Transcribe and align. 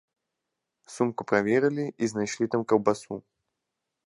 Сумку 0.93 1.21
праверылі 1.31 1.85
і 2.01 2.13
знайшлі 2.13 2.45
там 2.57 2.61
каўбасу. 2.75 3.13